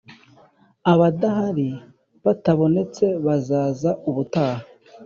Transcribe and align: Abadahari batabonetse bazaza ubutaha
Abadahari 0.91 1.69
batabonetse 2.25 3.05
bazaza 3.25 3.91
ubutaha 4.09 4.63